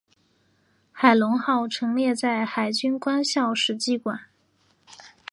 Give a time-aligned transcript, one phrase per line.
[0.91, 4.21] 海龙号陈列在海军官校史绩馆。